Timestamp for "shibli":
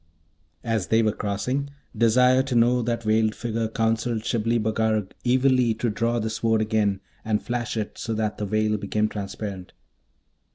4.25-4.57